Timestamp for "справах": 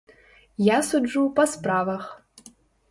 1.55-2.13